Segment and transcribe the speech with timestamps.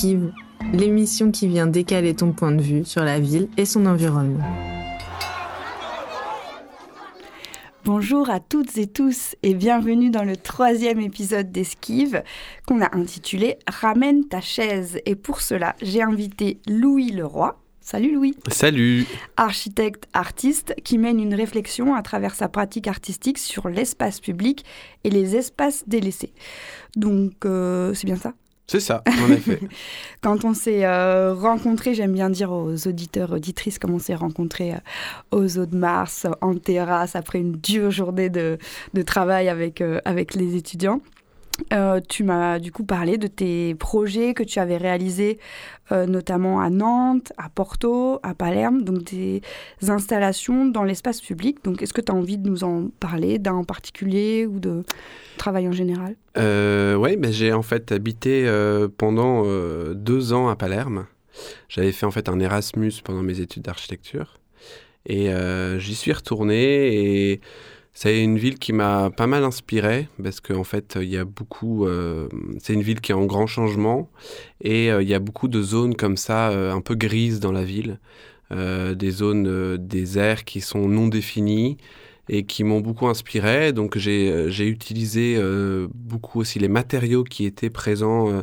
[0.00, 0.32] Esquive,
[0.72, 4.42] l'émission qui vient décaler ton point de vue sur la ville et son environnement.
[7.84, 12.22] Bonjour à toutes et tous et bienvenue dans le troisième épisode d'Esquive
[12.66, 14.98] qu'on a intitulé Ramène ta chaise.
[15.04, 17.60] Et pour cela, j'ai invité Louis Leroy.
[17.82, 18.34] Salut Louis.
[18.50, 19.04] Salut.
[19.36, 24.64] Architecte, artiste qui mène une réflexion à travers sa pratique artistique sur l'espace public
[25.04, 26.32] et les espaces délaissés.
[26.96, 28.32] Donc, euh, c'est bien ça?
[28.70, 29.58] C'est ça, en effet.
[30.20, 34.74] Quand on s'est euh, rencontrés, j'aime bien dire aux auditeurs, auditrices, comment on s'est rencontrés
[34.74, 34.76] euh,
[35.32, 38.58] aux eaux de Mars, en terrasse, après une dure journée de,
[39.04, 41.00] travail avec, avec les étudiants.
[41.72, 45.38] Euh, tu m'as du coup parlé de tes projets que tu avais réalisés
[45.92, 49.42] euh, notamment à Nantes, à Porto, à Palerme, donc des
[49.88, 51.64] installations dans l'espace public.
[51.64, 54.84] Donc est-ce que tu as envie de nous en parler, d'un en particulier ou de
[55.36, 56.16] travail en général?
[56.36, 58.50] Euh, Oui, j'ai en fait habité
[58.98, 59.44] pendant
[59.94, 61.06] deux ans à Palerme.
[61.68, 64.38] J'avais fait en fait un Erasmus pendant mes études d'architecture
[65.06, 65.30] et
[65.78, 67.40] j'y suis retourné et
[67.92, 71.86] c'est une ville qui m'a pas mal inspiré parce qu'en fait, il y a beaucoup.
[71.86, 72.28] Euh,
[72.60, 74.08] c'est une ville qui est en grand changement
[74.60, 77.52] et euh, il y a beaucoup de zones comme ça, euh, un peu grises dans
[77.52, 77.98] la ville.
[78.50, 81.76] des zones désertes qui sont non définies
[82.28, 83.72] et qui m'ont beaucoup inspiré.
[83.72, 85.38] Donc j'ai utilisé
[85.94, 88.42] beaucoup aussi les matériaux qui étaient présents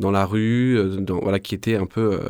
[0.00, 0.80] dans la rue,
[1.22, 2.20] voilà, qui étaient un peu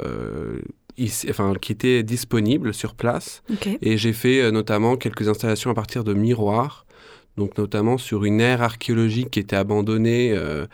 [1.28, 3.42] enfin, qui était disponible sur place.
[3.83, 6.86] Et j'ai fait euh, notamment quelques installations à partir de miroirs,
[7.37, 10.67] donc notamment sur une aire archéologique qui était abandonnée euh,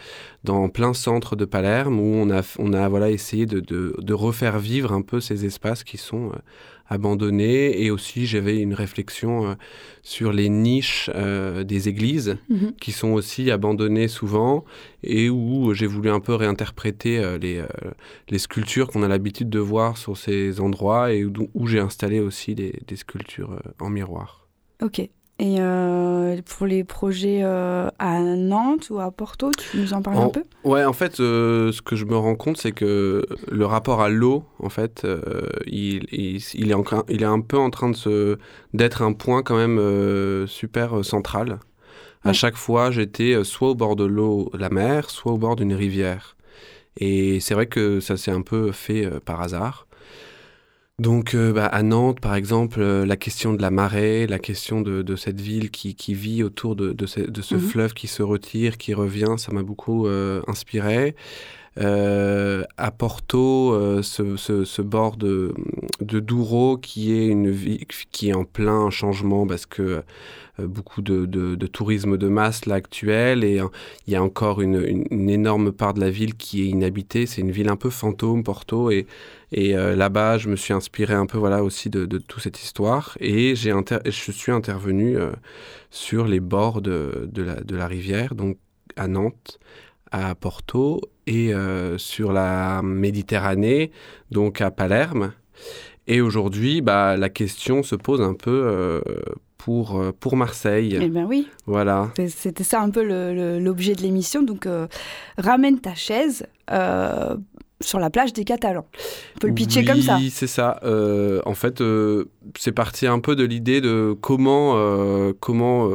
[0.44, 4.14] dans plein centre de Palerme, où on a, on a voilà, essayé de, de, de
[4.14, 6.36] refaire vivre un peu ces espaces qui sont euh,
[6.88, 7.82] abandonnés.
[7.82, 9.54] Et aussi, j'avais une réflexion euh,
[10.02, 12.74] sur les niches des églises, mhm.
[12.80, 14.64] qui sont aussi abandonnées souvent,
[15.02, 17.64] et où j'ai voulu un peu réinterpréter les,
[18.28, 22.20] les sculptures qu'on a l'habitude de voir sur ces endroits, et où, où j'ai installé
[22.20, 24.48] aussi des, des sculptures en miroir.
[24.82, 25.08] Ok.
[25.42, 30.18] Et euh, pour les projets euh, à Nantes ou à Porto, tu nous en parles
[30.18, 30.44] un peu?
[30.62, 34.08] Ouais, en fait, euh, ce que je me rends compte, c'est que le rapport à
[34.08, 35.04] l'eau, en fait,
[35.66, 38.38] il, il, il, est encore, il est un peu en train de se,
[38.72, 41.58] d'être un point quand même super central.
[42.22, 45.74] À chaque fois, j'étais soit au bord de l'eau, la mer, soit au bord d'une
[45.74, 46.36] rivière.
[46.98, 49.88] Et c'est vrai que ça s'est un peu fait par hasard.
[50.98, 54.82] Donc euh, bah, à Nantes, par exemple, euh, la question de la marée, la question
[54.82, 57.20] de, cette ville qui, vit autour de, ce,
[57.54, 57.60] mhm.
[57.60, 61.16] fleuve qui se retire, qui revient, ça m'a beaucoup euh, inspiré.
[61.76, 65.54] à Porto, ce, bord de,
[66.00, 70.02] Douro qui est une ville qui est en plein changement parce que
[70.58, 73.60] beaucoup de, tourisme de masse là actuel et
[74.06, 77.24] il y a encore une, une, énorme part de la ville qui est inhabitée.
[77.24, 79.06] C'est une ville un peu fantôme, Porto, et
[79.52, 83.16] et euh, là-bas, je me suis inspiré un peu voilà, aussi de, toute cette histoire.
[83.20, 83.72] Et j'ai
[84.06, 85.30] je suis intervenu euh,
[85.90, 88.56] sur les bords de, de, la, de, la, rivière, donc
[88.96, 89.58] à Nantes,
[90.10, 93.92] à Porto, et euh, sur la Méditerranée,
[94.30, 95.32] donc à Palerme.
[96.06, 99.00] Et aujourd'hui, bah, la question se pose un peu
[99.56, 100.98] pour, pour Marseille.
[101.00, 101.46] Eh bien oui.
[101.66, 102.10] Voilà.
[102.26, 103.04] C'était ça un peu
[103.60, 104.42] l'objet de l'émission.
[104.42, 104.66] Donc,
[105.38, 106.44] ramène ta chaise
[107.82, 108.86] sur la plage des Catalans.
[109.36, 110.16] On peut le pitcher comme ça.
[110.18, 110.80] Oui, c'est ça.
[110.84, 112.26] Euh, en fait, euh,
[112.58, 115.90] c'est parti un peu de l'idée de comment, euh, comment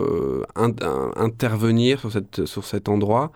[1.15, 3.31] intervenir sur, cette, sur cet endroit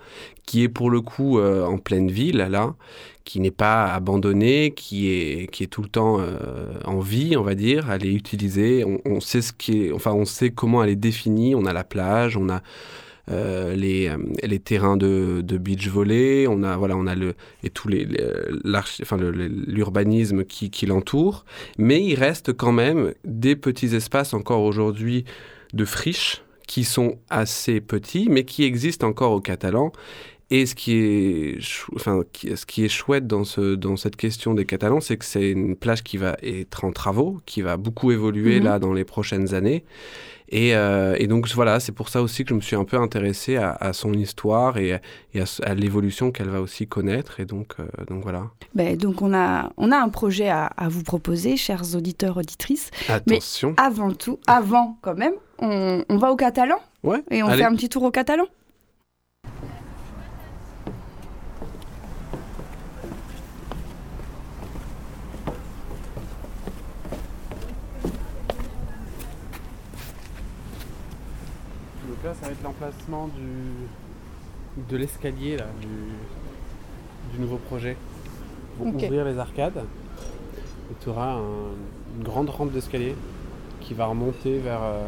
[0.46, 2.74] qui est pour le coup en pleine ville, là,
[3.24, 6.20] qui n'est pas abandonné, qui est, qui est tout le temps
[6.86, 7.86] en vie, on va dire.
[8.04, 8.84] Utilisée.
[9.06, 11.56] On, sait ce qui est, enfin, on sait comment elle est définie.
[11.56, 12.62] On a la plage, on a
[13.28, 17.70] les, euh, les terrains de, de, beach volley, on a voilà, on a le et
[17.70, 18.08] tous les,
[19.68, 21.46] l'urbanisme qui, qui l'entoure,
[21.78, 25.26] mais il reste quand même des petits espaces encore aujourd'hui
[25.74, 29.92] de friches qui sont assez petits, mais qui existent encore au Catalan.
[30.54, 31.60] Et ce qui est,
[31.96, 35.50] enfin, ce qui est chouette dans, ce, dans cette question des Catalans, c'est que c'est
[35.50, 38.66] une plage qui va être en travaux, qui va beaucoup évoluer mhm.
[38.66, 39.86] là dans les prochaines années.
[40.54, 43.56] Euh, et, donc voilà, c'est pour ça aussi que je me suis un peu intéressé
[43.56, 47.40] à, son histoire et, à, l'évolution qu'elle va aussi connaître.
[47.40, 48.50] Et donc, euh, donc voilà.
[48.76, 52.92] Ben, donc on a, on a un projet à, vous proposer, chers auditeurs, auditrices.
[53.08, 53.76] Attention.
[53.78, 56.80] Mais avant tout, avant quand même, on, va au Catalan.
[57.04, 57.24] Ouais.
[57.32, 58.46] Et on fait un petit tour au Catalan.
[72.24, 75.88] Ça va être l'emplacement du, de l'escalier du,
[77.34, 77.98] du nouveau projet.
[78.78, 79.84] pour ouvrir les arcades.
[80.92, 81.40] Et tu auras
[82.18, 83.16] une grande rampe d'escalier
[83.80, 85.08] qui va remonter vers, euh,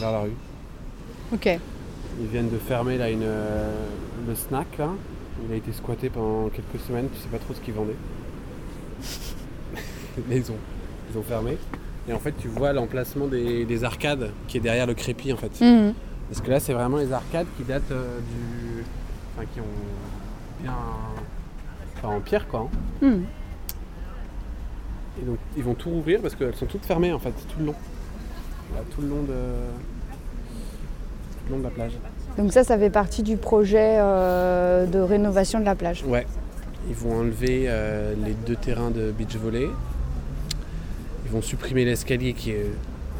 [0.00, 0.34] vers la rue.
[1.32, 1.46] Ok.
[2.20, 3.72] Ils viennent de fermer là, une, euh,
[4.26, 4.78] le snack.
[4.78, 4.88] Là.
[5.46, 7.96] Il a été squatté pendant quelques semaines, tu sais pas trop ce qu'ils vendaient.
[10.28, 10.58] Mais ils ont,
[11.10, 11.56] ils ont fermé.
[12.08, 15.36] Et en fait, tu vois l'emplacement des, des arcades qui est derrière le crépi en
[15.36, 15.60] fait.
[15.60, 15.94] Mhm.
[16.28, 18.84] Parce que là, c'est vraiment les arcades qui datent euh, du.
[19.36, 20.72] Enfin, qui ont bien.
[21.98, 22.68] Enfin, en pierre quoi.
[23.02, 23.06] hein.
[23.06, 23.24] Mhm.
[25.20, 27.66] Et donc, ils vont tout rouvrir parce qu'elles sont toutes fermées en fait, tout le
[27.66, 27.74] long.
[28.74, 29.26] Là, tout le long de.
[29.28, 29.34] Tout
[31.48, 31.92] le long de la plage.
[32.38, 36.02] Donc ça, ça fait partie du projet euh, de rénovation de la plage.
[36.06, 36.26] Ouais.
[36.88, 39.68] Ils vont enlever euh, les deux terrains de beach volley.
[41.32, 42.70] Vont supprimer l'escalier qui est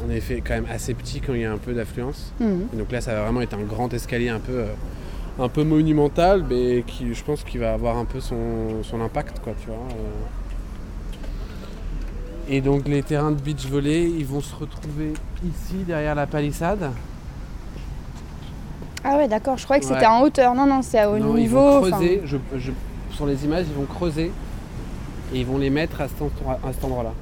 [0.06, 2.32] en effet quand même assez petit quand il y a un peu d'affluence.
[2.40, 2.66] Mhm.
[2.74, 4.66] Donc là, ça va vraiment être un grand escalier un peu, euh,
[5.40, 9.38] un peu monumental, mais qui, je pense qu'il va avoir un peu son, son impact,
[9.40, 9.76] quoi, tu vois.
[9.76, 10.10] euh.
[12.48, 15.12] Et donc les terrains de beach volley, ils vont se retrouver
[15.44, 16.90] ici, derrière la palissade.
[19.04, 19.56] Ah ouais, d'accord.
[19.56, 19.94] Je croyais que Ouais.
[19.94, 20.54] c'était en hauteur.
[20.54, 21.38] Non, non, c'est à haut Non, niveau.
[21.38, 22.72] Ils vont creuser, je- je-
[23.12, 24.32] sur les images, ils vont creuser
[25.32, 27.12] et ils vont les mettre à cet, endroit- à cet endroit-là.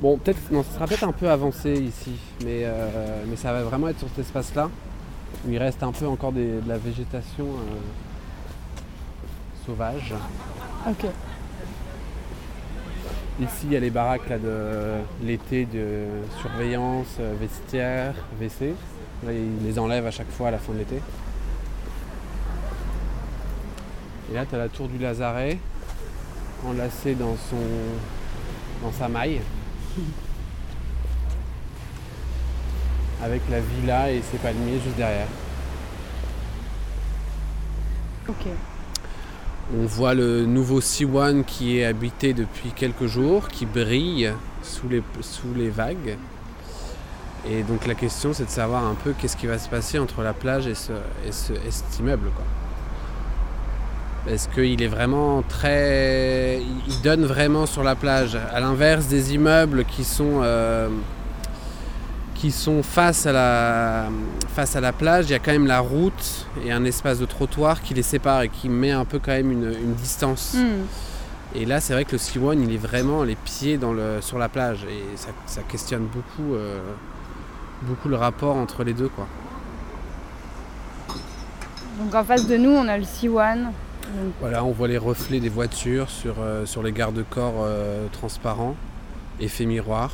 [0.00, 2.12] Bon, peut-être, non, ce sera peut-être un peu avancé ici,
[2.44, 4.68] mais, euh, mais ça va vraiment être sur cet espace-là
[5.46, 7.78] où il reste un peu encore des- de la végétation euh,
[9.64, 10.12] sauvage.
[10.86, 11.06] Ok.
[13.40, 16.04] Ici, il y a les baraques là, de l'été de
[16.40, 18.74] surveillance, euh, vestiaire, WC.
[19.24, 21.00] Là, ils les enlèvent à chaque fois à la fin de l'été.
[24.30, 25.58] Et là, tu as la tour du Lazaret,
[26.66, 27.56] enlacée dans, son,
[28.82, 29.40] dans sa maille.
[33.22, 35.26] Avec la villa et ses palmiers juste derrière.
[38.28, 38.46] Ok.
[39.74, 44.32] On voit le nouveau Siwan qui est habité depuis quelques jours, qui brille
[44.62, 46.16] sous les, sous les vagues.
[47.48, 50.22] Et donc la question c'est de savoir un peu qu'est-ce qui va se passer entre
[50.22, 50.92] la plage et, ce,
[51.26, 52.30] et, ce- et cet immeuble.
[52.34, 52.44] Quoi.
[54.28, 56.60] Est-ce qu'il est vraiment très...
[56.88, 60.40] Il donne vraiment sur la plage, à l'inverse des immeubles qui sont...
[60.42, 60.88] euh,
[62.34, 64.08] qui sont face à, la,
[64.54, 67.24] face à la plage, il y a quand même la route et un espace de
[67.24, 70.52] trottoir qui les sépare et qui met un peu quand même une, une distance.
[70.54, 70.84] Mhm.
[71.54, 74.38] Et là, c'est vrai que le Siwan, il est vraiment les pieds dans le, sur
[74.38, 76.78] la plage et ça, ça questionne beaucoup, euh,
[77.82, 79.08] beaucoup le rapport entre les deux.
[79.08, 79.26] Quoi.
[81.98, 83.70] Donc en face de nous, on a le C1.
[84.40, 88.76] Voilà, on voit les reflets des voitures sur, euh, les garde-corps euh, transparents,
[89.40, 90.12] effet miroir.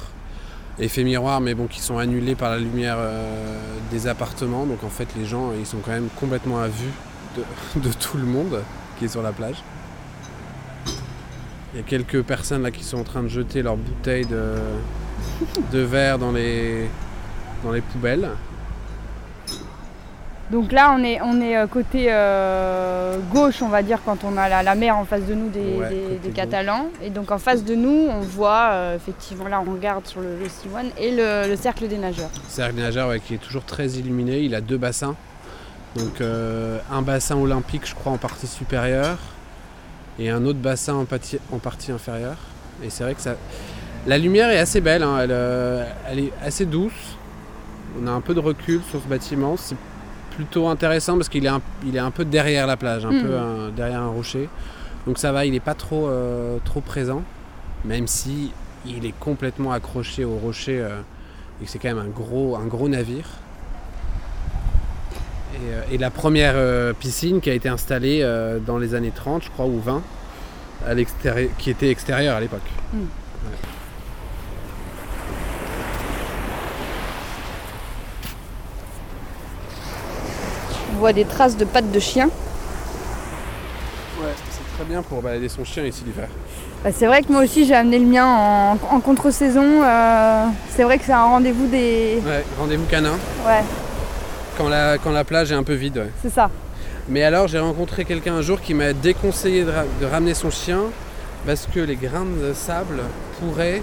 [0.79, 3.59] Effet miroir, mais bon, qui sont annulés par la lumière euh,
[3.91, 4.65] des appartements.
[4.65, 6.93] Donc en fait, les gens, ils sont quand même complètement à vue
[7.37, 8.63] de, tout le monde
[8.99, 9.63] qui est sur la plage.
[11.75, 15.79] Il y a quelques personnes là qui sont en train de jeter leurs bouteilles de,
[15.79, 16.89] verre dans les
[17.93, 18.31] poubelles.
[20.53, 24.37] Donc là, on est, on est euh, côté euh, gauche, on va dire, quand on
[24.37, 26.37] a la, la mer en face de nous des, Ouais, des- côté des gauche.
[26.37, 26.87] Catalans.
[27.03, 30.39] Et donc en face de nous, on voit, euh, effectivement, là, on regarde sur le,
[30.39, 32.31] le C1 et le, le cercle des nageurs.
[32.49, 34.41] Cercle des nageurs ouais, qui est toujours très illuminé.
[34.41, 35.17] Il a deux bassins.
[35.97, 39.19] Donc euh, un bassin olympique, je crois, en partie supérieure
[40.19, 42.37] et un autre bassin en partie, en partie inférieure.
[42.85, 43.35] Et c'est vrai que ça...
[44.07, 45.19] la lumière est assez belle, hein.
[45.21, 45.35] elle,
[46.11, 47.17] elle est assez douce.
[48.03, 49.57] On a un peu de recul sur ce bâtiment.
[49.59, 49.77] C'est
[50.35, 53.23] plutôt intéressant parce qu'il est, un, il est un peu derrière la plage, un Mhm.
[53.23, 54.49] peu un- derrière un rocher.
[55.07, 57.23] Donc ça va, il n'est pas trop, euh, trop présent,
[57.85, 58.53] même si
[58.87, 61.01] il est complètement accroché au rocher euh,
[61.61, 63.27] et que c'est quand même un gros, un gros navire.
[65.55, 69.13] Et, euh, et la première euh, piscine qui a été installée euh, dans les années
[69.15, 70.03] 30, je crois, ou 20,
[70.87, 70.95] à
[71.59, 72.61] qui était extérieure à l'époque.
[72.93, 72.99] Mm.
[72.99, 73.05] Ouais.
[81.03, 82.27] Voit des traces de pattes de chien.
[84.21, 86.29] Ouais, c'est très bien pour balader son chien ici l'hiver.
[86.85, 89.83] Bah, c'est vrai que moi aussi, j'ai amené le mien en, en contre-saison.
[89.83, 92.23] euh, c'est vrai que c'est un rendez-vous des...
[92.25, 93.65] Ouais, rendez-vous canin, Ouais,
[94.57, 95.99] quand la, quand la plage est un peu vide.
[95.99, 96.11] ouais.
[96.23, 96.51] c'est ça.
[97.09, 100.51] Mais alors, j'ai rencontré quelqu'un un jour qui m'a déconseillé de, ra- de ramener son
[100.53, 100.79] chien
[101.45, 103.01] parce que les grains de sable
[103.41, 103.83] pourraient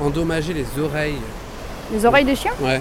[0.00, 1.20] endommager les oreilles.
[1.92, 2.80] Les oreilles de chien Ouais,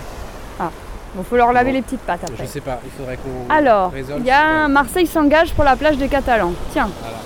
[1.16, 1.76] Bon, faut leur laver Bon.
[1.78, 2.48] les petites pattes je après.
[2.48, 6.08] sais pas, il faudrait qu'on Alors, il y a Marseille s'engage pour la plage des
[6.08, 6.54] Catalans.
[6.72, 7.18] Tiens, Voilà.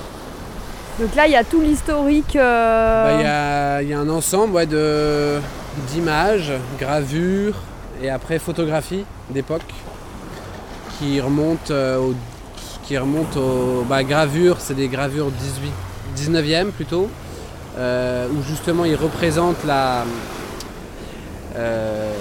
[1.00, 2.36] donc là, il y a tout l'historique.
[2.36, 5.39] euh, Bah, Il y, a, il y a un ensemble ouais, de,
[5.89, 7.56] d'images, gravures
[8.01, 9.62] et après photographies d'époque
[11.00, 12.13] qui remontent euh, au,
[12.84, 15.32] qui remontent aux bah, gravures, c'est des gravures
[16.15, 17.10] 18, 19e plutôt,
[17.77, 20.03] euh, où justement il représente la.
[21.56, 22.12] euh,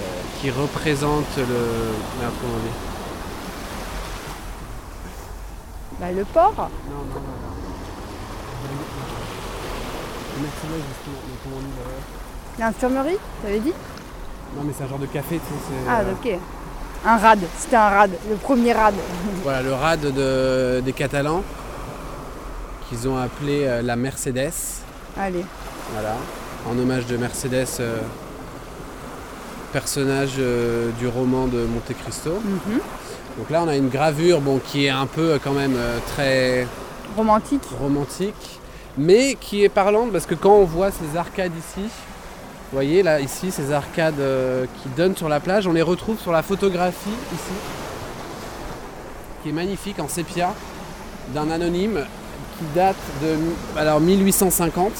[0.41, 1.43] qui représente le.
[2.19, 2.75] comment on dit
[5.99, 6.53] Bah, le port.
[6.55, 7.53] Non, non, non, non.
[10.35, 13.73] Le Mercedes, justement, mais comment on dit L'infirmerie, t'avais dit
[14.55, 15.89] Non, mais c'est un genre de café, tu sais.
[15.89, 16.39] Ah, euh, ok.
[17.05, 18.93] Un rad, c'était un rad, le premier rad.
[19.43, 21.43] Voilà, le rad de- des Catalans,
[22.89, 24.51] qu'ils ont appelé euh, la Mercedes.
[25.19, 25.45] Allez.
[25.93, 26.15] Voilà,
[26.69, 27.99] en hommage de Mercedes, euh,
[29.73, 32.31] personnage euh, du roman de Monte Cristo.
[32.43, 32.79] Mhm.
[33.37, 35.97] Donc là, on a une gravure bon, qui est un peu euh, quand même euh,
[36.15, 36.67] très
[37.15, 37.61] Romantique.
[37.79, 38.59] romantique,
[38.97, 43.19] mais qui est parlante parce que quand on voit ces arcades ici, vous voyez là,
[43.21, 47.09] ici, ces arcades euh, qui donnent sur la plage, on les retrouve sur la photographie
[47.33, 47.53] ici,
[49.43, 50.53] qui est magnifique en sépia,
[51.33, 52.03] d'un anonyme
[52.57, 54.91] qui date de alors, 1850.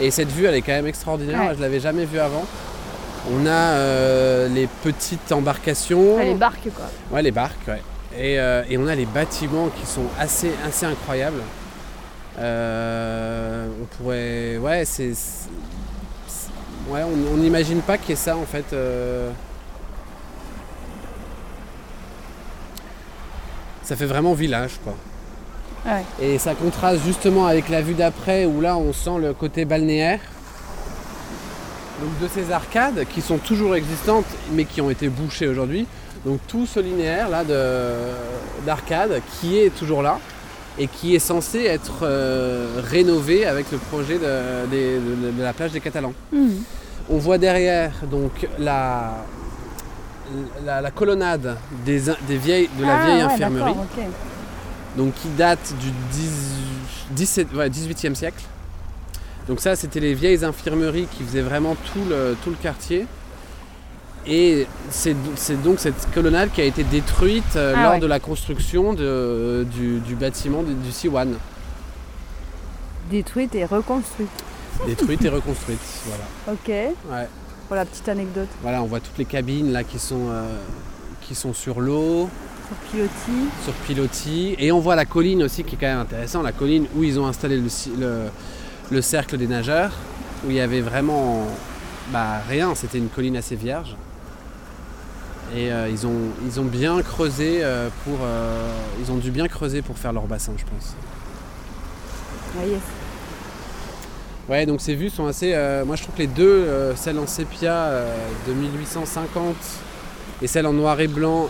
[0.00, 1.54] Et cette vue, elle est quand même extraordinaire, Ouais.
[1.56, 2.44] je l'avais jamais vue avant.
[3.28, 6.16] On a euh, les petites embarcations.
[6.18, 6.86] Ah, les barques, quoi.
[7.10, 7.82] Ouais, les barques, ouais.
[8.16, 11.42] Et, euh, et on a les bâtiments qui sont assez, assez incroyables.
[12.38, 14.56] Euh, on pourrait.
[14.58, 15.12] Ouais, c'est.
[16.88, 18.74] Ouais, on n'imagine pas qu'il y ait ça en fait.
[23.82, 24.94] Ça fait vraiment village, quoi.
[25.84, 26.04] Ouais.
[26.20, 30.20] Et ça contraste justement avec la vue d'après où là on sent le côté balnéaire.
[32.00, 35.86] Donc de ces arcades qui sont toujours existantes mais qui ont été bouchées aujourd'hui.
[36.24, 40.18] Donc tout ce linéaire là de- d'arcade qui est toujours là
[40.78, 45.52] et qui est censé être euh, rénové avec le projet de, des- de- de la
[45.52, 46.12] plage des Catalans.
[46.32, 46.62] Mhm.
[47.10, 49.24] On voit derrière donc la,
[50.64, 53.74] la, la colonnade des, des vieilles, de la Ah, vieille ouais, infirmerie
[54.96, 56.30] donc qui date du 10
[57.12, 58.42] 17 ouais, 18e siècle.
[59.50, 63.04] Donc ça, c'était les vieilles infirmeries qui faisaient vraiment tout le, tout le quartier.
[64.24, 65.16] Et c'est
[65.62, 67.98] donc cette colonnade qui a été détruite euh, Ah lors ouais.
[67.98, 71.34] de la construction de- du, du bâtiment du, du Siwan.
[73.10, 74.28] Détruite et reconstruite.
[74.86, 75.80] Détruite et reconstruite.
[76.06, 76.24] Voilà.
[76.52, 76.68] Ok.
[76.68, 77.28] Ouais.
[77.66, 78.48] Pour la petite anecdote.
[78.62, 80.44] Voilà, on voit toutes les cabines là qui sont, euh,
[81.22, 82.28] qui sont sur l'eau.
[82.68, 83.48] Pour pilotis.
[83.64, 84.54] sur pilotis.
[84.60, 87.18] Et on voit la colline aussi qui est quand même intéressant, la colline où ils
[87.18, 87.64] ont installé le,
[87.98, 88.28] le-
[88.90, 89.92] le cercle des nageurs,
[90.44, 91.46] où il y avait vraiment
[92.12, 93.96] bah, rien, c'était une colline assez vierge.
[95.54, 98.18] Et euh, ils, ont, ils ont bien creusé euh, pour.
[98.22, 98.70] euh,
[99.00, 100.94] ils ont dû bien creuser pour faire leur bassin, je pense.
[102.56, 102.80] Ah, yes.
[104.48, 105.52] Ouais, donc ces vues sont assez.
[105.86, 106.66] moi je trouve que les deux,
[106.96, 107.92] celle en sépia
[108.48, 109.54] de 1850
[110.42, 111.48] et celle en noir et blanc,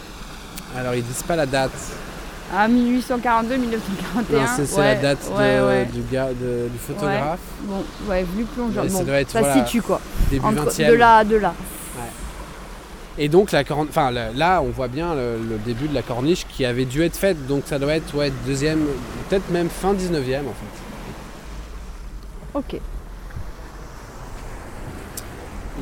[0.77, 1.71] alors ils disent pas la date.
[2.53, 4.41] Ah, 1842, 1941.
[4.41, 5.85] Non, c'est ouais, la date de- ouais, ouais.
[5.87, 7.39] Du, gars, de- du photographe.
[7.63, 8.83] Bon, ouais, vu plongeant.
[8.83, 10.01] Ouais, ça doit être, ça voilà, se situe quoi.
[10.31, 10.89] Début Entre, 20e.
[10.89, 11.55] de là à de là.
[13.19, 16.47] Et donc la enfin, là, là, on voit bien le, le début de la corniche
[16.49, 17.47] qui avait dû être faite.
[17.47, 18.81] Donc ça doit être ouais, deuxième,
[19.29, 20.79] peut-être même fin 19e en fait.
[22.55, 22.81] Ok.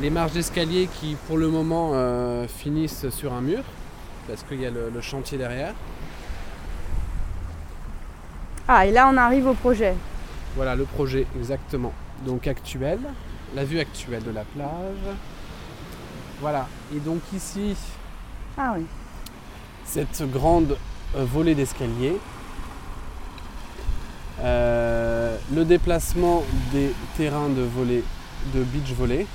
[0.01, 3.59] Les marches d'escalier qui pour le moment euh, finissent sur un mur
[4.27, 5.73] parce qu'il y a le, le chantier derrière.
[8.71, 9.95] Ah, et là on arrive au projet.
[10.55, 11.91] Voilà le projet exactement.
[12.23, 12.99] Donc actuel,
[13.55, 15.15] la vue actuelle de la plage.
[16.39, 16.67] Voilà.
[16.95, 17.75] Et donc ici,
[18.55, 18.85] Ah oui.
[19.85, 20.77] cette grande
[21.17, 22.15] euh, volée d'escalier.
[24.41, 28.03] Euh, le déplacement des terrains de volley,
[28.53, 29.25] de beach volley.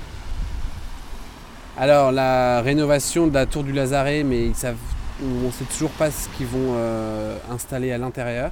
[1.77, 4.77] Alors la rénovation de la tour du Lazaret, mais ils savent,
[5.21, 8.51] on ne sait toujours pas ce qu'ils vont euh, installer à l'intérieur.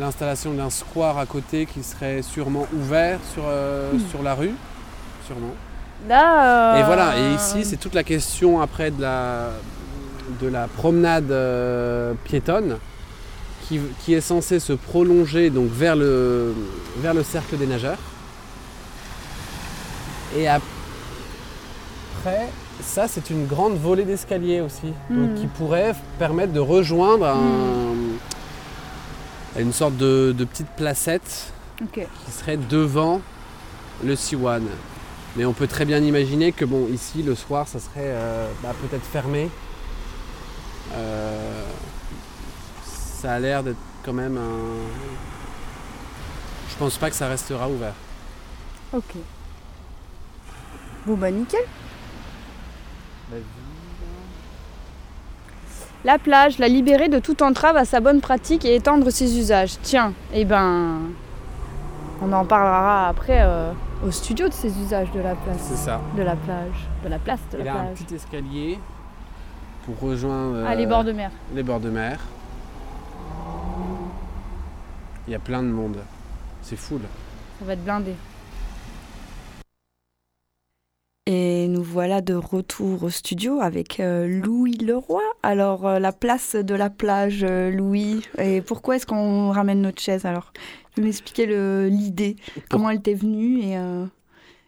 [0.00, 4.52] L'installation d'un square à côté qui serait sûrement ouvert sur, euh, sur la rue,
[5.26, 5.52] sûrement.
[6.08, 6.74] Là.
[6.74, 9.50] euh, Et voilà, et ici c'est toute la question après de la,
[10.40, 12.78] de la promenade euh, piétonne
[13.68, 16.54] qui, qui est censée se prolonger donc vers le,
[16.96, 17.98] vers le cercle des nageurs.
[20.36, 22.48] Et après,
[22.80, 25.34] ça c'est une grande volée d'escalier aussi, donc Mhm.
[25.34, 27.91] qui pourrait permettre de rejoindre un-
[29.60, 31.52] une sorte de, de petite placette
[31.92, 33.20] qui serait devant
[34.04, 34.66] le Siwan.
[35.36, 38.74] Mais on peut très bien imaginer que bon ici le soir ça serait euh, bah,
[38.82, 39.50] peut-être fermé.
[40.94, 41.64] Euh,
[42.84, 44.88] ça a l'air d'être quand même un.
[46.70, 47.94] Je pense pas que ça restera ouvert.
[48.92, 49.14] Ok.
[51.06, 51.60] Bon bah nickel.
[56.04, 59.76] La plage, la libérer de toute entrave à sa bonne pratique et étendre ses usages.
[59.82, 60.98] Tiens, eh ben,
[62.20, 63.72] on en parlera après euh,
[64.04, 65.58] au studio de ces usages de la place.
[65.60, 66.00] C'est ça.
[66.16, 67.98] De la plage, de la place de Il la a un plage.
[67.98, 68.78] petit escalier
[69.86, 71.30] pour rejoindre Ah, les euh, bords de mer.
[71.54, 72.18] les bords de mer.
[75.28, 75.98] Il y a plein de monde.
[76.62, 77.00] C'est full.
[77.60, 78.14] Ça va être blindé.
[81.26, 85.22] Et nous voilà de retour au studio avec euh, Louis Leroy.
[85.42, 88.22] Alors, euh, la place de la plage, euh, Louis.
[88.38, 90.52] Et pourquoi est-ce qu'on ramène notre chaise alors?
[90.54, 91.46] Tu peux m'expliquer
[91.88, 92.36] l'idée,
[92.70, 93.76] comment elle t'est venue et,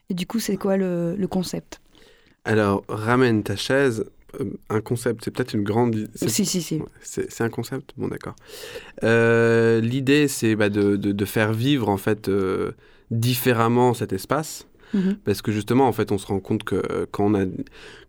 [0.08, 1.80] et du coup, c'est quoi le, le concept?
[2.44, 4.06] Alors, ramène ta chaise.
[4.70, 6.08] un concept, c'est peut-être une grande.
[6.14, 6.80] Si, si, si.
[7.02, 7.90] C'est un concept?
[7.98, 8.36] Bon, d'accord.
[9.02, 12.30] L'idée, c'est bah, de, de- de faire vivre, en fait,
[13.10, 14.66] différemment cet espace.
[14.94, 15.16] Mhm.
[15.24, 17.44] Parce que justement, en fait, on se rend compte que euh, quand on a,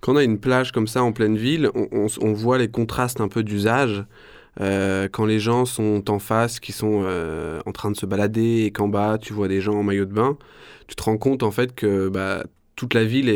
[0.02, 2.58] quand on a une plage comme ça en pleine ville, on, on s- on voit
[2.58, 4.04] les contrastes un peu d'usage.
[4.62, 8.64] Euh, quand les gens sont en face, qui sont euh, en train de se balader,
[8.66, 10.38] et qu'en bas, tu vois des gens en maillot de bain,
[10.88, 12.46] tu te rends compte, en fait, que bah,
[12.78, 13.30] toute la ville,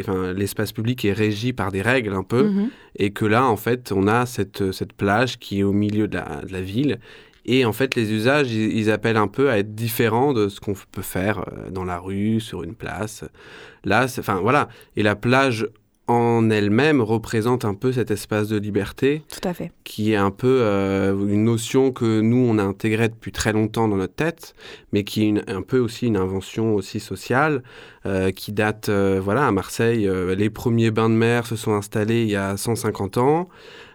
[0.00, 2.68] enfin, l'espace public est régi par des règles un peu Mhm.
[2.96, 6.16] et que là, en fait, on a cette, cette plage qui est au milieu de
[6.16, 6.98] la, de la ville.
[7.46, 10.60] Et en fait, les usages, ils, ils appellent un peu à être différents de ce
[10.60, 13.24] qu'on peut faire euh, dans la rue, sur une place.
[13.84, 14.68] Là, enfin voilà.
[14.96, 15.68] Et la plage
[16.06, 19.72] en elle-même représente un peu cet espace de liberté Tout à fait.
[19.84, 23.88] qui est un peu euh, une notion que nous, on a intégrée depuis très longtemps
[23.88, 24.54] dans notre tête,
[24.92, 27.62] mais qui est une- un peu aussi une invention aussi sociale,
[28.04, 32.22] euh, qui date, euh, voilà, à Marseille, les premiers bains de mer se sont installés
[32.24, 33.48] il y a 150 ans.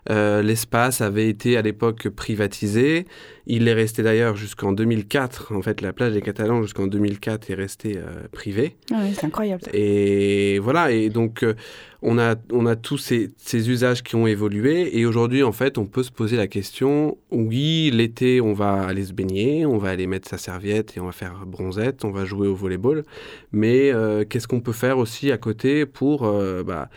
[0.09, 3.05] Euh, L'espace avait été à l'époque privatisé.
[3.45, 5.53] Il est resté d'ailleurs jusqu'en 2004.
[5.55, 8.75] En fait, la plage des Catalans jusqu'en 2004 est restée euh, privée.
[8.91, 9.63] Ah ouais, c'est incroyable.
[9.63, 9.71] ça.
[9.73, 11.55] Et voilà, et donc euh,
[12.01, 14.97] on a, on a tous ces, ces usages qui ont évolué.
[14.97, 19.05] Et aujourd'hui, en fait, on peut se poser la question, oui, l'été, on va aller
[19.05, 22.25] se baigner, on va aller mettre sa serviette et on va faire bronzette, on va
[22.25, 23.03] jouer au volleyball.
[23.51, 23.91] Mais
[24.29, 26.31] qu'est-ce qu'on peut faire aussi à côté pour,
[26.65, 26.89] bah,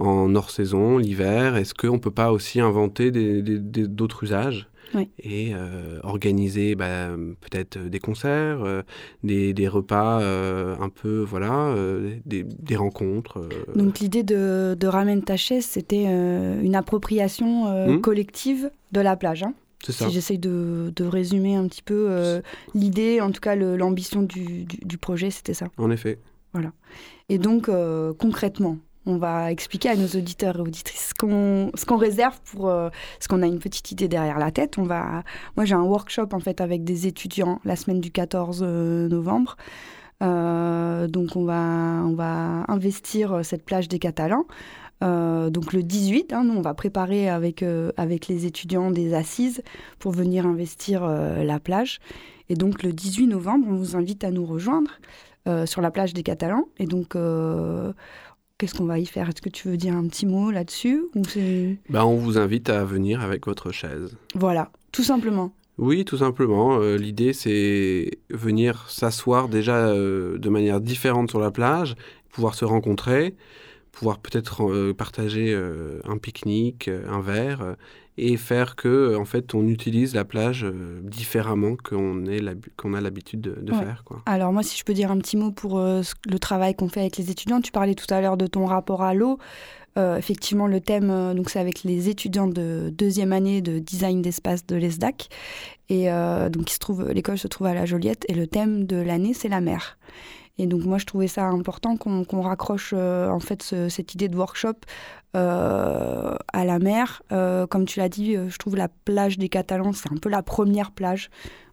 [0.00, 5.08] en hors-saison, l'hiver, est-ce qu'on ne peut pas aussi inventer d'autres usages Oui.
[5.22, 7.10] et euh, organiser bah,
[7.40, 8.82] peut-être des concerts, euh,
[9.22, 13.38] des, des repas euh, un peu, voilà, euh, des, des rencontres.
[13.38, 18.00] euh, Donc l'idée de, de Ramène ta chaise, c'était euh, une appropriation euh, Mhm.
[18.00, 19.42] collective de la plage.
[19.42, 19.54] hein.
[19.84, 20.06] c'est ça.
[20.08, 22.40] Si j'essaye de, de résumer un petit peu euh,
[22.74, 25.68] l'idée, en tout cas l'ambition du, du- du projet, c'était ça.
[25.76, 26.18] En effet.
[27.28, 28.76] Et donc euh, concrètement,
[29.10, 33.42] on va expliquer à nos auditeurs et auditrices ce qu'on réserve pour euh, ce qu'on
[33.42, 34.78] a une petite idée derrière la tête.
[34.78, 35.24] On va,
[35.56, 39.56] moi j'ai un workshop en fait avec des étudiants la semaine du 14 euh, novembre.
[40.22, 44.46] Euh, donc on va on va investir cette plage des Catalans.
[45.02, 47.64] Donc le 18, hein, nous on va préparer avec,
[47.96, 49.62] avec les étudiants des assises
[49.98, 52.00] pour venir investir la plage.
[52.50, 54.90] Et donc le 18 novembre, on vous invite à nous rejoindre
[55.64, 56.68] sur la plage des Catalans.
[56.78, 57.16] Et donc
[58.60, 59.30] qu'est-ce qu'on va y faire?
[59.30, 61.22] Est-ce que tu veux dire un petit mot là-dessus ou
[61.88, 64.14] Bah, on vous invite à venir avec votre chaise.
[64.34, 65.54] Voilà, tout simplement.
[65.78, 66.78] Oui, tout simplement.
[66.78, 71.94] Euh, L'idée, c'est venir s'asseoir déjà euh, de manière différente sur la plage,
[72.30, 73.34] pouvoir se rencontrer,
[73.92, 77.76] pouvoir peut-être euh, partager euh, un pique-nique, euh, un verre,
[78.18, 80.66] et faire que, en fait, on utilise la plage
[81.02, 82.22] différemment qu'on
[82.76, 83.78] qu'on a l'habitude de, de Ouais.
[83.78, 84.02] faire.
[84.04, 84.20] Quoi.
[84.26, 87.00] Alors moi, si je peux dire un petit mot pour euh, le travail qu'on fait
[87.00, 89.38] avec les étudiants, tu parlais tout à l'heure de ton rapport à l'eau.
[89.98, 94.20] Euh, effectivement, le thème, euh, donc c'est avec les étudiants de deuxième année de design
[94.22, 95.28] d'espace de l'ESDAC.
[95.88, 98.84] Et euh, donc, il se trouve, l'école se trouve à la Joliette et le thème
[98.86, 99.98] de l'année, c'est la mer.
[100.60, 104.28] Et donc, moi, je trouvais ça important qu'on raccroche euh, en fait ce- cette idée
[104.28, 104.74] de workshop
[105.34, 107.22] euh, à la mer.
[107.32, 110.42] Euh, comme tu l'as dit, je trouve la plage des Catalans, c'est un peu la
[110.42, 111.30] première plage,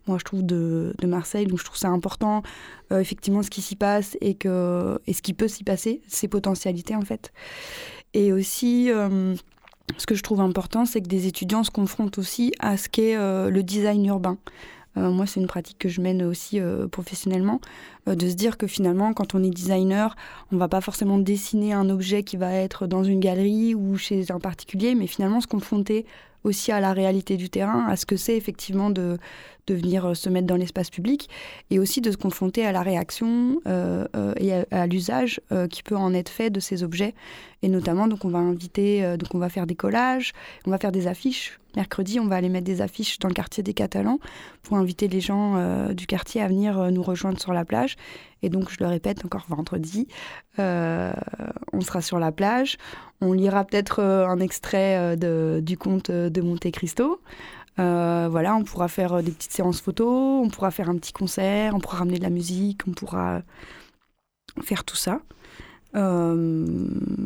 [0.07, 1.47] moi, je trouve, de, Marseille.
[1.47, 2.43] Donc, je trouve ça important
[2.91, 6.95] effectivement ce qui s'y passe et, que, et ce qui peut s'y passer, ses potentialités
[6.95, 7.33] en fait.
[8.13, 8.89] Et aussi,
[9.97, 13.17] ce que je trouve important, c'est que des étudiants se confrontent aussi à ce qu'est
[13.17, 14.37] le design urbain.
[14.97, 17.61] Euh, moi, c'est une pratique que je mène aussi euh, professionnellement,
[18.07, 20.15] euh, de se dire que finalement, quand on est designer,
[20.51, 24.31] on va pas forcément dessiner un objet qui va être dans une galerie ou chez
[24.31, 26.05] un particulier, mais finalement se confronter
[26.43, 29.17] aussi à la réalité du terrain, à ce que c'est effectivement de,
[29.69, 31.29] venir se mettre dans l'espace public
[31.71, 33.59] et aussi de se confronter à la réaction
[34.39, 37.15] et à, l'usage qui peut en être fait de ces objets.
[37.63, 40.31] Et notamment, donc on va inviter, donc on va faire des collages,
[40.65, 43.63] on va faire des affiches mercredi, on va aller mettre des affiches dans le quartier
[43.63, 44.19] des Catalans
[44.63, 47.95] pour inviter les gens du quartier à venir nous rejoindre sur la plage.
[48.41, 50.07] Et donc, je le répète encore vendredi,
[50.57, 52.77] on sera sur la plage.
[53.21, 57.21] On lira peut-être un extrait du conte de Monte Cristo.
[57.77, 61.79] voilà, on pourra faire des petites séances photos, on pourra faire un petit concert, on
[61.79, 63.43] pourra ramener de la musique, on pourra
[64.63, 65.21] faire tout ça.
[65.97, 66.65] Euh,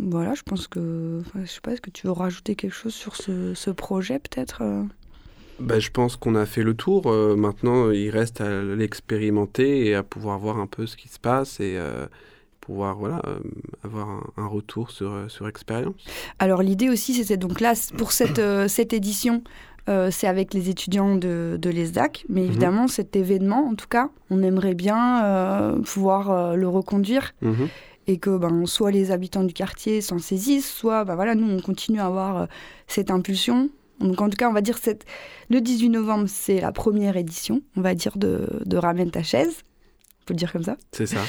[0.10, 1.22] voilà, je pense que.
[1.36, 4.84] je sais pas, est-ce que tu veux rajouter quelque chose sur ce, projet peut-être euh?
[5.60, 7.08] Bah, Je pense qu'on a fait le tour.
[7.08, 11.20] Euh, maintenant, il reste à l'expérimenter et à pouvoir voir un peu ce qui se
[11.20, 11.78] passe et
[12.62, 13.22] pouvoir voilà,
[13.84, 15.96] avoir un, retour sur, sur expérience.
[16.40, 19.44] Alors, l'idée aussi, c'était donc là, pour cette, cette édition,
[19.88, 22.48] c'est avec les étudiants de, de l'ESDAC, mais mhm.
[22.48, 27.34] évidemment, cet événement, en tout cas, on aimerait bien pouvoir le reconduire.
[27.42, 27.68] Mhm
[28.08, 31.60] et que ben, soit les habitants du quartier s'en saisissent, soit ben, voilà, nous, on
[31.60, 32.46] continue à avoir euh,
[32.88, 33.70] cette impulsion.
[34.00, 35.06] Donc en tout cas, on va dire cette...
[35.50, 39.58] le 18 novembre, c'est la première édition, on va dire, de, de Ramène ta chaise.
[40.22, 40.78] On peut le dire comme ça.
[40.92, 41.20] C'est ça.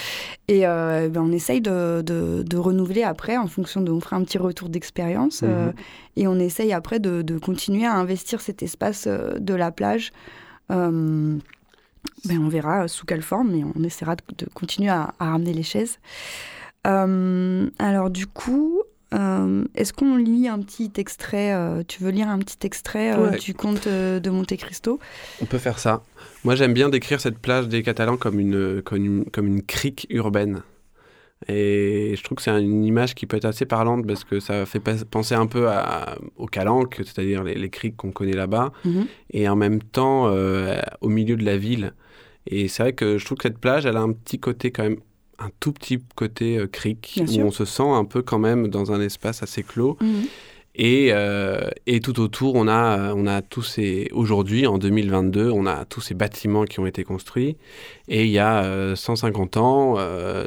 [0.49, 3.91] Et euh, ben, on essaye de, de, renouveler après en fonction de...
[3.91, 5.73] On fera un petit retour d'expérience euh, mhm.
[6.17, 10.13] et on essaye après de, continuer à investir cet espace de la plage.
[10.69, 11.41] ben,
[12.29, 15.99] on verra sous quelle forme, mais on essaiera de, continuer à, à, ramener les chaises.
[16.87, 18.83] Euh, alors du coup,
[19.15, 23.55] euh, est-ce qu'on lit un petit extrait euh, Tu veux lire un petit extrait du
[23.55, 24.99] conte de Monte Cristo?
[25.41, 26.03] On peut faire ça.
[26.45, 30.07] Moi, j'aime bien décrire cette plage des Catalans comme une, comme une, comme une crique
[30.11, 30.63] urbaine.
[31.49, 34.65] Et je trouve que c'est une image qui peut être assez parlante parce que ça
[34.65, 39.07] fait penser un peu à, aux calanques, c'est-à-dire les, criques qu'on connaît là-bas, mhm.
[39.31, 40.33] et en même temps
[41.01, 41.95] au milieu de la ville.
[42.47, 44.85] Et c'est vrai que je trouve que cette plage, elle a un petit côté quand
[44.85, 44.99] même
[45.43, 48.93] un tout petit côté euh, cric, où on se sent un peu quand même dans
[48.93, 49.97] un espace assez clos.
[50.01, 50.25] Mhm.
[50.75, 54.09] Et, euh, et, tout autour, on a, on a tous ces.
[54.13, 57.59] Aujourd'hui, en 2022, on a tous ces bâtiments qui ont été construits.
[58.09, 59.97] Et il y a 150 euh, ans,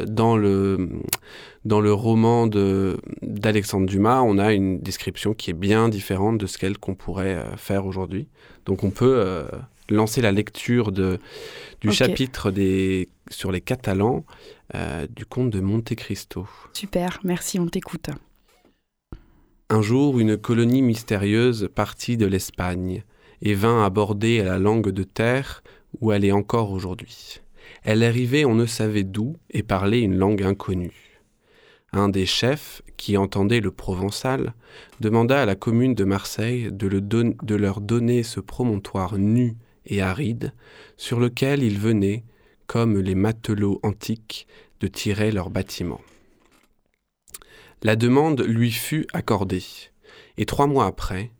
[0.07, 0.89] dans, le,
[1.63, 6.73] dans le roman d'Alexandre Dumas, on a une description qui est bien différente de ce
[6.73, 8.27] qu'on pourrait faire aujourd'hui.
[8.65, 9.45] Donc on peut
[9.89, 11.19] lancer la lecture de,
[11.81, 14.25] du chapitre des, sur les Catalans
[14.73, 16.47] euh, du comte de Monte Cristo.
[16.73, 18.09] Super, merci, on t'écoute.
[19.69, 23.03] Un jour, une colonie mystérieuse partit de l'Espagne
[23.41, 25.63] et vint aborder la langue de terre
[26.01, 27.41] où elle est encore aujourd'hui.
[27.83, 31.21] Elle arrivait on ne savait d'où et parlait une langue inconnue.
[31.93, 34.53] Un des chefs, qui entendait le provençal,
[34.99, 40.53] demanda à la commune de Marseille de, de leur donner ce promontoire nu et aride
[40.97, 42.23] sur lequel ils venaient,
[42.67, 44.47] comme les matelots antiques,
[44.79, 46.01] de tirer leurs bâtiments.
[47.83, 49.63] La demande lui fut accordée,
[50.37, 51.31] et trois mois après,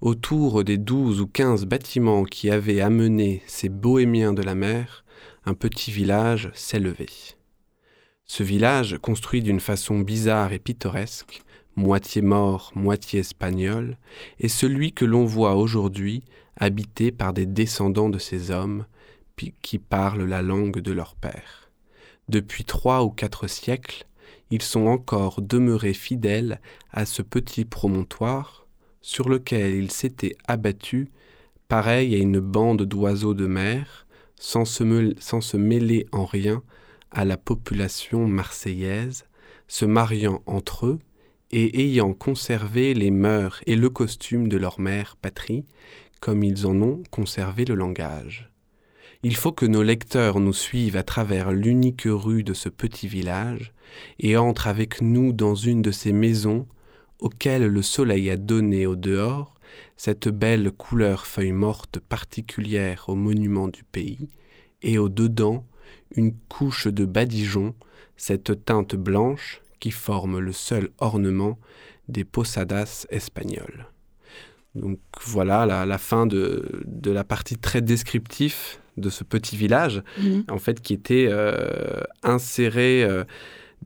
[0.00, 5.04] autour des douze ou quinze bâtiments qui avaient amené ces bohémiens de la mer,
[5.44, 7.06] un petit village s'élevait.
[8.24, 11.42] Ce village, construit d'une façon bizarre et pittoresque,
[11.76, 13.96] moitié mort, moitié espagnol,
[14.40, 16.24] est celui que l'on voit aujourd'hui
[16.56, 18.84] habité par des descendants de ces hommes
[19.62, 21.70] qui parlent la langue de leur père.
[22.28, 24.06] Depuis trois ou quatre siècles,
[24.50, 26.60] ils sont encore demeurés fidèles
[26.92, 28.66] à ce petit promontoire
[29.00, 31.08] sur lequel ils s'étaient abattus,
[31.68, 36.62] pareil à une bande d'oiseaux de mer, sans se, sans se mêler en rien
[37.10, 39.24] à la population marseillaise,
[39.68, 40.98] se mariant entre eux
[41.50, 45.64] et ayant conservé les mœurs et le costume de leur mère patrie,
[46.22, 48.48] comme ils en ont conservé le langage.
[49.24, 53.74] Il faut que nos lecteurs nous suivent à travers l'unique rue de ce petit village
[54.20, 56.68] et entrent avec nous dans une de ces maisons
[57.18, 59.54] auxquelles le soleil a donné au dehors
[59.96, 64.28] cette belle couleur feuille morte particulière aux monuments du pays,
[64.82, 65.66] et au dedans
[66.14, 67.74] une couche de badigeon,
[68.16, 71.58] cette teinte blanche qui forme le seul ornement
[72.08, 73.88] des posadas espagnoles.
[74.74, 76.64] Donc voilà la, fin de,
[77.04, 78.56] la partie très descriptive
[78.96, 80.44] de ce petit village, mhm.
[80.50, 83.24] en fait, qui était euh, inséré euh,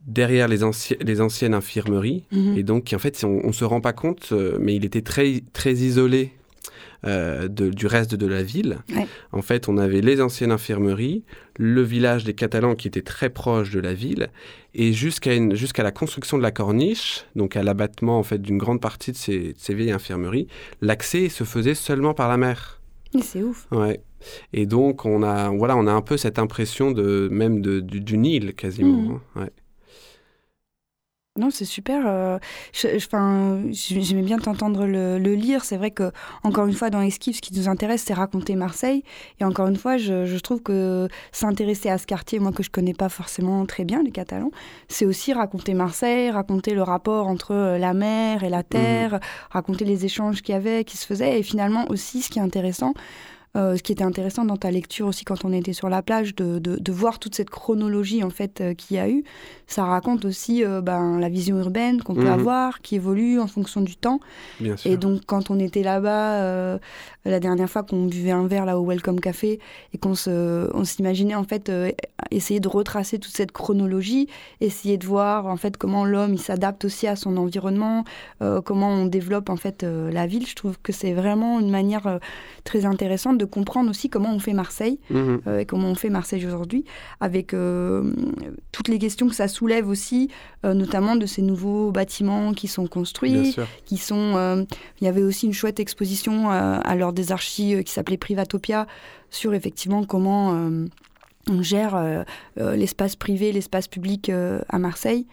[0.07, 0.59] derrière les,
[1.01, 2.25] les, anciennes infirmeries.
[2.33, 2.59] Mhm.
[2.59, 5.43] Et donc, en fait, on ne se rend pas compte, euh, mais il était très,
[5.53, 6.33] très isolé
[7.05, 8.79] du reste de la ville.
[9.33, 11.25] En fait, on avait les anciennes infirmeries,
[11.59, 14.29] le village des Catalans qui était très proche de la ville,
[14.75, 19.13] et jusqu'à la construction de la corniche, donc à l'abattement en fait d'une grande partie
[19.13, 20.49] de ces, de ces vieilles infirmeries,
[20.83, 22.81] l'accès se faisait seulement par la mer.
[23.23, 23.67] C'est ouf.
[23.71, 24.01] Ouais.
[24.53, 28.19] Et donc, on a, voilà, on a un peu cette impression de, même de, du,
[28.19, 29.03] Nil quasiment.
[29.03, 29.21] Mhm.
[29.37, 29.49] Hein,
[31.37, 32.03] Non, c'est super.
[32.07, 32.39] Euh,
[32.97, 35.65] enfin, J'aimais bien t'entendre le, lire.
[35.65, 39.03] C'est vrai que, encore une fois, dans Esquive, ce qui nous intéresse, c'est raconter Marseille.
[39.41, 42.95] Et encore une fois, je, trouve que s'intéresser à ce quartier, moi que je connais
[42.95, 44.51] pas forcément très bien, les Catalans,
[44.89, 49.21] c'est aussi raconter Marseille, raconter le rapport entre euh, la mer et la terre, mmh.
[49.51, 51.39] raconter les échanges qu'il y avait, qui se faisaient.
[51.39, 52.95] Et finalement, aussi, ce qui est intéressant,
[53.57, 56.59] ce qui était intéressant dans ta lecture aussi quand on était sur la plage, de,
[56.59, 59.25] de, voir toute cette chronologie en fait euh, qu'il y a eu,
[59.67, 62.41] ça raconte aussi euh, ben, la vision urbaine qu'on peut mhm.
[62.41, 64.21] avoir, qui évolue en fonction du temps.
[64.61, 64.91] Bien sûr.
[64.91, 66.79] Et donc quand on était là-bas,
[67.25, 69.59] la dernière fois qu'on buvait un verre là au Welcome Café
[69.93, 71.73] et qu'on se, on s'imaginait en fait
[72.31, 74.29] essayer de retracer toute cette chronologie,
[74.61, 78.05] essayer de voir en fait comment l'homme il s'adapte aussi à son environnement,
[78.65, 80.47] comment on développe en fait la ville.
[80.47, 82.21] Je trouve que c'est vraiment une manière
[82.65, 85.41] très intéressante de comprendre aussi comment on fait Marseille mhm.
[85.47, 86.85] euh, et comment on fait Marseille aujourd'hui,
[87.21, 88.13] avec euh,
[88.73, 90.31] toutes les questions que ça soulève aussi,
[90.65, 94.67] euh, notamment de ces nouveaux bâtiments qui sont construits, qui sont.
[95.01, 98.87] Il y avait aussi une chouette exposition à l'heure des archives qui s'appelait Privatopia
[99.31, 100.71] sur effectivement comment
[101.49, 102.25] on gère
[102.57, 105.27] l'espace privé, l'espace public à Marseille.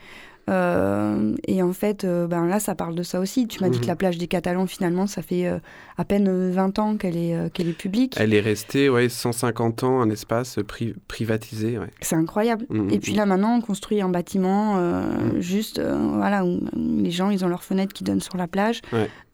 [0.49, 3.47] Euh, et en fait, euh, ben là, ça parle de ça aussi.
[3.47, 3.97] Tu m'as dit que la mhm.
[3.97, 5.59] plage des Catalans, finalement, ça fait euh,
[5.97, 8.15] à peine 20 ans qu'elle est, qu'elle est publique.
[8.17, 10.59] Elle est restée ouais, 150 ans un espace
[11.07, 11.77] privatisé.
[11.77, 11.89] Ouais.
[12.01, 12.65] C'est incroyable.
[12.69, 13.17] Mhm, et puis mhm.
[13.19, 15.03] là, maintenant, on construit un bâtiment
[15.39, 18.81] juste voilà, où les gens, ils ont leurs fenêtres qui donnent sur la plage.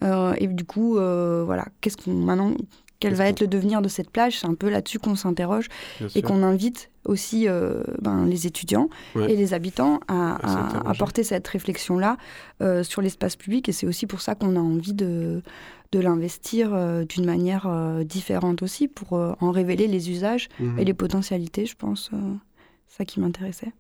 [0.04, 2.54] et du coup, voilà, qu'est-ce qu'on maintenant
[3.00, 4.40] quel va être le devenir de cette plage?
[4.40, 5.68] C'est un peu là-dessus qu'on s'interroge
[6.16, 10.38] et qu'on invite aussi euh, ben, les étudiants et les habitants à,
[10.98, 12.18] porter cette réflexion-là
[12.62, 13.70] euh, sur l'espace public.
[13.70, 15.42] Et c'est aussi pour ça qu'on a envie de,
[15.92, 17.70] de l'investir euh, d'une manière
[18.04, 20.78] différente aussi, pour en révéler les usages et mhm.
[20.78, 22.12] les potentialités, je pense.
[22.88, 23.72] ça qui m'intéressait.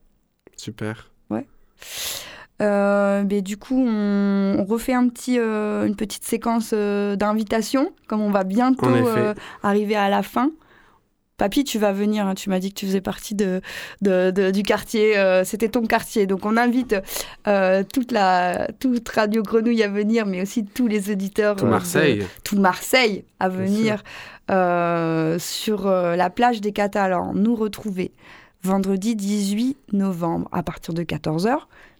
[0.56, 1.12] Super.
[1.30, 1.46] Ouais.
[2.62, 8.22] Euh, mais du coup, on, refait un petit, euh, une petite séquence euh, d'invitation, comme
[8.22, 8.88] on va bientôt
[9.64, 10.52] arriver à la fin.
[11.38, 13.62] Papy, tu vas venir, hein, tu m'as dit que tu faisais partie de,
[14.02, 16.28] du quartier, c'était ton quartier.
[16.28, 16.98] Donc on invite
[17.94, 21.56] toute, la, toute Radio Grenouille à venir, mais aussi tous les auditeurs.
[21.56, 22.26] Tout Marseille.
[22.44, 24.04] tout Marseille à venir
[25.40, 28.12] sur la plage des Catalans, nous retrouver
[28.62, 31.60] vendredi 18 novembre à partir de 14h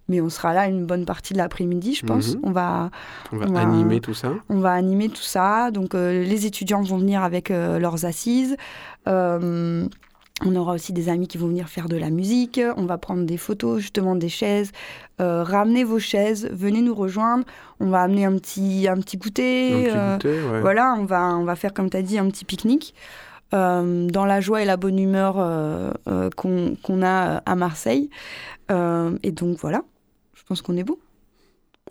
[0.10, 2.36] mais on sera là une bonne partie de l'après-midi, je pense.
[2.36, 2.42] Mhm.
[2.44, 2.90] On, va,
[3.32, 4.34] on, va, animer tout ça.
[4.50, 5.72] On va animer tout ça.
[5.72, 8.58] Donc, euh, les étudiants vont venir avec euh, leurs assises.
[9.08, 9.86] Euh,
[10.46, 12.60] on aura aussi des amis qui vont venir faire de la musique.
[12.78, 14.72] On va prendre des photos, justement, des chaises.
[15.20, 17.44] ramenez vos chaises, venez nous rejoindre.
[17.80, 19.92] On va amener un petit, un petit goûter.
[19.92, 20.62] Un petit goûter ouais.
[20.62, 22.96] Voilà, on va, on va faire, comme tu as dit, un petit pique-nique.
[23.52, 25.36] dans la joie et la bonne humeur
[26.38, 28.10] qu'on a à Marseille.
[28.70, 29.82] et donc voilà,
[30.50, 30.98] pense qu'on est bon.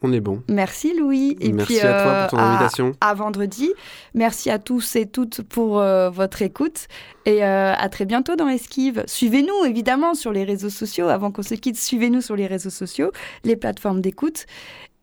[0.03, 0.43] On est bon.
[0.49, 1.37] Merci Louis.
[1.41, 2.93] Et Merci puis, à toi pour ton euh, invitation.
[3.01, 3.73] À, vendredi.
[4.15, 6.87] Merci à tous et toutes pour euh, votre écoute.
[7.25, 9.03] Et euh, à très bientôt dans Esquive.
[9.07, 11.09] Suivez-nous évidemment sur les réseaux sociaux.
[11.09, 13.11] Avant qu'on se quitte, suivez-nous sur les réseaux sociaux,
[13.45, 14.47] les plateformes d'écoute.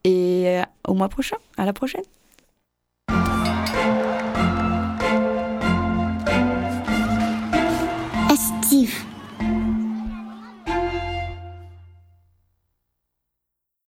[0.04, 1.36] Et au mois prochain.
[1.56, 2.04] À la prochaine.